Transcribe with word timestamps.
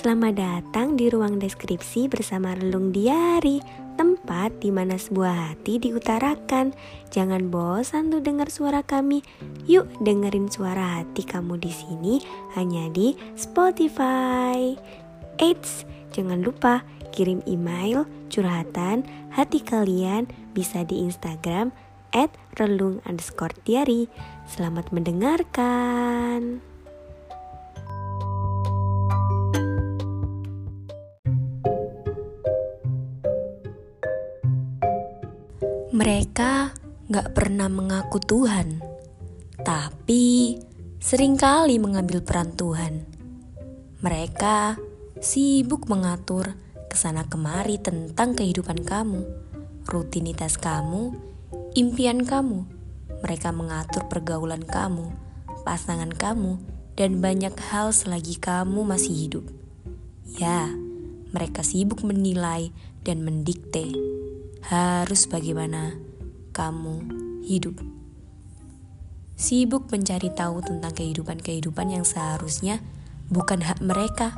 Selamat 0.00 0.32
datang 0.32 0.96
di 0.96 1.12
ruang 1.12 1.36
deskripsi 1.36 2.08
bersama 2.08 2.56
Relung 2.56 2.88
Diari, 2.88 3.60
tempat 4.00 4.48
di 4.64 4.72
mana 4.72 4.96
sebuah 4.96 5.52
hati 5.52 5.76
diutarakan. 5.76 6.72
Jangan 7.12 7.52
bosan 7.52 8.08
tuh 8.08 8.24
dengar 8.24 8.48
suara 8.48 8.80
kami. 8.80 9.20
Yuk 9.68 9.84
dengerin 10.00 10.48
suara 10.48 11.04
hati 11.04 11.20
kamu 11.20 11.60
di 11.60 11.68
sini 11.68 12.16
hanya 12.56 12.88
di 12.88 13.12
Spotify. 13.36 14.72
Eits, 15.36 15.84
jangan 16.16 16.48
lupa 16.48 16.80
kirim 17.12 17.44
email 17.44 18.08
curhatan 18.32 19.04
hati 19.36 19.60
kalian 19.60 20.32
bisa 20.56 20.80
di 20.80 21.04
Instagram 21.04 21.76
at 22.16 22.32
relung 22.56 23.04
underscore 23.04 23.52
diary. 23.68 24.08
Selamat 24.48 24.96
mendengarkan. 24.96 26.69
Mereka 35.90 36.70
gak 37.10 37.34
pernah 37.34 37.66
mengaku 37.66 38.22
Tuhan, 38.22 38.78
tapi 39.66 40.54
sering 41.02 41.34
kali 41.34 41.82
mengambil 41.82 42.22
peran 42.22 42.54
Tuhan. 42.54 43.02
Mereka 43.98 44.78
sibuk 45.18 45.90
mengatur 45.90 46.54
ke 46.86 46.94
sana 46.94 47.26
kemari 47.26 47.82
tentang 47.82 48.38
kehidupan 48.38 48.86
kamu, 48.86 49.26
rutinitas 49.90 50.62
kamu, 50.62 51.10
impian 51.74 52.22
kamu. 52.22 52.70
Mereka 53.26 53.50
mengatur 53.50 54.06
pergaulan 54.06 54.62
kamu, 54.62 55.10
pasangan 55.66 56.14
kamu, 56.14 56.62
dan 56.94 57.18
banyak 57.18 57.58
hal 57.66 57.90
selagi 57.90 58.38
kamu 58.38 58.86
masih 58.86 59.26
hidup. 59.26 59.44
Ya, 60.38 60.70
mereka 61.30 61.62
sibuk 61.62 62.02
menilai 62.02 62.74
dan 63.06 63.22
mendikte 63.22 63.90
harus 64.66 65.26
bagaimana 65.30 65.96
kamu 66.52 67.06
hidup. 67.46 67.78
Sibuk 69.40 69.88
mencari 69.88 70.28
tahu 70.36 70.60
tentang 70.60 70.92
kehidupan-kehidupan 70.92 71.96
yang 71.96 72.04
seharusnya 72.04 72.84
bukan 73.32 73.64
hak 73.64 73.80
mereka. 73.80 74.36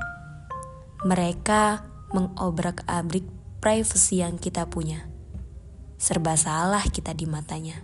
Mereka 1.03 1.83
mengobrak-abrik 2.15 3.27
privasi 3.59 4.23
yang 4.23 4.39
kita 4.39 4.71
punya. 4.71 5.11
Serba 5.99 6.39
salah 6.39 6.87
kita 6.87 7.11
di 7.19 7.27
matanya. 7.27 7.83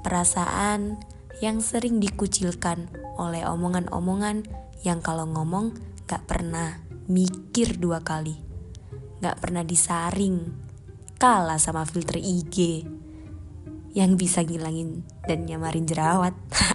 Perasaan 0.00 0.96
yang 1.44 1.60
sering 1.60 2.00
dikucilkan 2.00 2.88
oleh 3.20 3.44
omongan-omongan 3.44 4.48
yang 4.80 5.04
kalau 5.04 5.28
ngomong 5.28 5.76
gak 6.08 6.24
pernah 6.28 6.83
mikir 7.08 7.76
dua 7.76 8.00
kali. 8.00 8.36
Gak 9.20 9.40
pernah 9.40 9.64
disaring 9.64 10.64
kalah 11.16 11.56
sama 11.56 11.88
filter 11.88 12.20
IG 12.20 12.84
yang 13.94 14.18
bisa 14.18 14.42
ngilangin 14.42 15.06
dan 15.24 15.46
nyamarin 15.46 15.86
jerawat. 15.86 16.34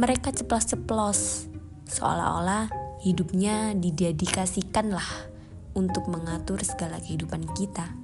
Mereka 0.00 0.34
ceplos-ceplos, 0.36 1.48
seolah-olah 1.88 2.68
hidupnya 3.00 3.72
didedikasikan 3.72 4.92
lah 4.92 5.08
untuk 5.72 6.10
mengatur 6.12 6.60
segala 6.60 7.00
kehidupan 7.00 7.48
kita. 7.56 7.96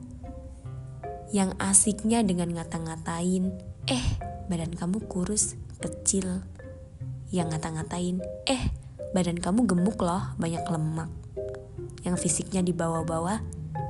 Yang 1.35 1.59
asiknya 1.61 2.25
dengan 2.25 2.57
ngata-ngatain, 2.57 3.53
eh 3.91 4.07
badan 4.49 4.73
kamu 4.73 5.05
kurus, 5.11 5.59
kecil. 5.83 6.41
Yang 7.29 7.57
ngata-ngatain, 7.57 8.25
eh 8.49 8.63
badan 9.13 9.39
kamu 9.39 9.69
gemuk 9.69 10.01
loh, 10.01 10.33
banyak 10.41 10.65
lemak. 10.67 11.09
Yang 12.03 12.17
fisiknya 12.27 12.65
di 12.65 12.73
bawah-bawah, 12.73 13.41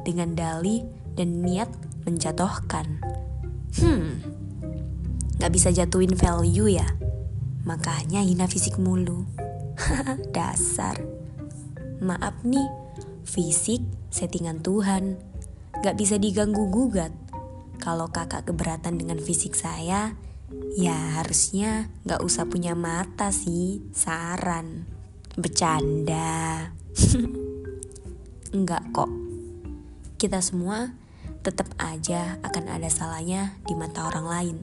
dengan 0.03 0.35
dali 0.35 0.83
dan 1.15 1.43
niat 1.43 1.71
menjatuhkan. 2.05 2.99
Hmm, 3.79 4.21
gak 5.39 5.53
bisa 5.55 5.71
jatuhin 5.71 6.13
value 6.19 6.77
ya? 6.77 6.87
Makanya 7.63 8.21
hina 8.21 8.51
fisik 8.51 8.77
mulu. 8.77 9.25
Dasar. 10.37 10.99
Maaf 12.03 12.43
nih, 12.43 12.67
fisik 13.23 13.81
settingan 14.11 14.61
Tuhan. 14.61 15.17
Gak 15.81 15.95
bisa 15.95 16.19
diganggu 16.19 16.69
gugat. 16.69 17.15
Kalau 17.79 18.11
kakak 18.11 18.47
keberatan 18.47 18.99
dengan 18.99 19.19
fisik 19.19 19.55
saya, 19.59 20.15
ya 20.79 21.19
harusnya 21.19 21.91
gak 22.07 22.23
usah 22.23 22.47
punya 22.47 22.75
mata 22.75 23.31
sih. 23.31 23.87
Saran. 23.95 25.02
Bercanda. 25.37 26.69
Enggak 28.57 28.85
kok 28.93 29.09
kita 30.23 30.39
semua 30.39 30.95
tetap 31.43 31.67
aja 31.83 32.39
akan 32.47 32.71
ada 32.71 32.87
salahnya 32.87 33.59
di 33.67 33.75
mata 33.75 34.07
orang 34.07 34.27
lain. 34.31 34.57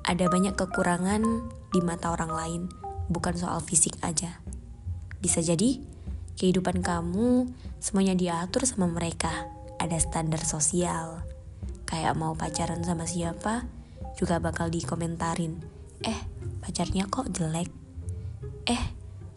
Ada 0.00 0.32
banyak 0.32 0.56
kekurangan 0.56 1.20
di 1.68 1.80
mata 1.84 2.08
orang 2.08 2.32
lain, 2.32 2.62
bukan 3.12 3.36
soal 3.36 3.60
fisik 3.60 4.00
aja. 4.00 4.40
Bisa 5.20 5.44
jadi 5.44 5.76
kehidupan 6.40 6.80
kamu 6.80 7.52
semuanya 7.84 8.16
diatur 8.16 8.64
sama 8.64 8.88
mereka. 8.88 9.28
Ada 9.76 10.00
standar 10.00 10.40
sosial. 10.40 11.20
Kayak 11.84 12.16
mau 12.16 12.32
pacaran 12.32 12.80
sama 12.80 13.04
siapa 13.04 13.68
juga 14.16 14.40
bakal 14.40 14.72
dikomentarin. 14.72 15.60
Eh, 16.00 16.20
pacarnya 16.64 17.04
kok 17.12 17.28
jelek? 17.28 17.68
Eh, 18.64 18.82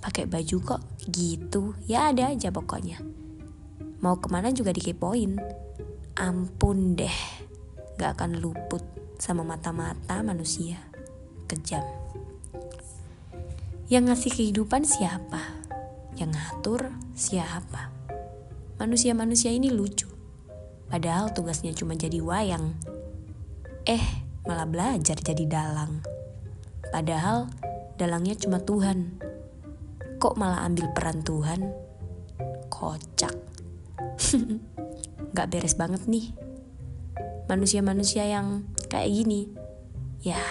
pakai 0.06 0.30
baju 0.30 0.58
kok 0.62 0.82
gitu. 1.10 1.74
Ya 1.90 2.14
ada 2.14 2.30
aja 2.30 2.54
pokoknya 2.54 3.02
mau 4.06 4.22
ke 4.22 4.30
mana 4.30 4.54
juga 4.54 4.70
dikepoin. 4.70 5.42
Ampun 6.14 6.94
deh, 6.94 7.18
gak 7.98 8.22
akan 8.22 8.38
luput 8.38 8.86
sama 9.18 9.42
mata-mata 9.42 10.22
manusia. 10.22 10.78
Kejam. 11.50 11.82
Yang 13.90 14.04
ngasih 14.14 14.32
kehidupan 14.38 14.86
siapa? 14.86 15.42
Yang 16.22 16.38
ngatur 16.38 16.82
siapa? 17.18 17.90
Manusia-manusia 18.78 19.50
ini 19.50 19.74
lucu. 19.74 20.06
Padahal 20.86 21.34
tugasnya 21.34 21.74
cuma 21.74 21.98
jadi 21.98 22.22
wayang. 22.22 22.78
Eh, 23.90 24.06
malah 24.46 24.70
belajar 24.70 25.18
jadi 25.18 25.50
dalang. 25.50 26.06
Padahal 26.94 27.50
dalangnya 27.98 28.38
cuma 28.38 28.62
Tuhan. 28.62 29.18
Kok 30.26 30.42
malah 30.42 30.66
ambil 30.66 30.90
peran 30.90 31.22
Tuhan? 31.22 31.70
Kocak. 32.74 33.38
Gak 35.38 35.50
beres 35.54 35.78
banget 35.78 36.10
nih. 36.10 36.34
Manusia-manusia 37.46 38.26
yang 38.26 38.66
kayak 38.90 39.06
gini. 39.06 39.46
Ya, 40.26 40.42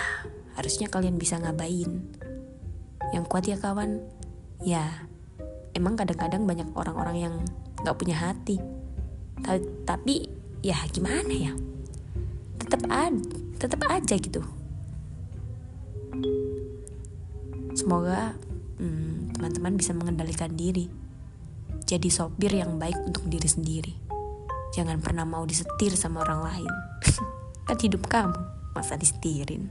harusnya 0.55 0.87
kalian 0.87 1.19
bisa 1.19 1.43
ngabain. 1.43 2.07
Yang 3.11 3.25
kuat 3.27 3.51
ya 3.51 3.59
kawan. 3.59 3.99
Ya, 4.63 5.11
emang 5.75 5.99
kadang-kadang 5.99 6.47
banyak 6.47 6.71
orang-orang 6.79 7.17
yang 7.19 7.35
gak 7.83 7.99
punya 7.99 8.15
hati. 8.15 8.63
Tapi 9.83 10.31
ya 10.63 10.79
gimana 10.95 11.35
ya? 11.35 11.51
Tetap 12.63 12.87
ad, 12.95 13.27
tetap 13.59 13.83
aja 13.91 14.15
gitu. 14.23 14.39
Semoga 17.75 18.39
hmm, 18.79 19.14
teman-teman 19.45 19.77
bisa 19.77 19.93
mengendalikan 19.93 20.57
diri 20.57 20.89
jadi 21.85 22.09
sopir 22.09 22.49
yang 22.49 22.81
baik 22.81 22.97
untuk 23.05 23.29
diri 23.29 23.45
sendiri. 23.45 23.93
Jangan 24.73 25.05
pernah 25.05 25.29
mau 25.29 25.45
disetir 25.45 25.93
sama 26.01 26.25
orang 26.25 26.41
lain. 26.49 26.73
kan 27.69 27.77
hidup 27.77 28.09
kamu, 28.09 28.41
masa 28.73 28.97
disetirin. 28.97 29.69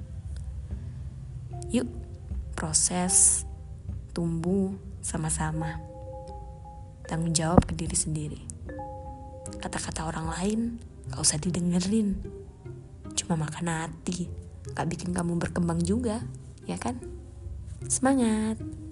Yuk, 1.73 1.89
proses 2.53 3.49
tumbuh 4.13 4.77
sama-sama. 5.01 5.81
Tanggung 7.09 7.33
jawab 7.33 7.65
ke 7.65 7.73
diri 7.73 7.97
sendiri. 7.97 8.39
Kata-kata 9.57 10.05
orang 10.05 10.29
lain 10.37 10.59
gak 11.09 11.17
usah 11.17 11.41
didengerin. 11.41 12.21
Cuma 13.17 13.41
makan 13.41 13.73
hati, 13.73 14.29
gak 14.77 14.85
bikin 14.85 15.17
kamu 15.17 15.41
berkembang 15.41 15.81
juga, 15.81 16.21
ya 16.69 16.77
kan? 16.77 17.01
Semangat! 17.89 18.82